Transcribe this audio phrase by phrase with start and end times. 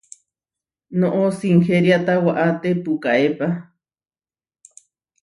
[0.99, 3.47] Noʼó sinheriáta waʼáte pukaépa.